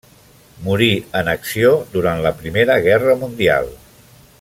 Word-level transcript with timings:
Morí 0.67 0.87
en 1.19 1.29
acció 1.35 1.75
durant 1.93 2.25
la 2.27 2.35
Primera 2.41 2.79
Guerra 2.89 3.19
Mundial. 3.25 3.75